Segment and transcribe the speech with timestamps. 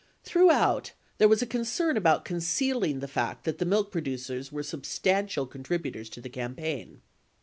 [0.23, 4.81] Throughout, there was a concern about concealing the fact that the milk producers were sub
[4.81, 7.01] stantial contributors to the campaign.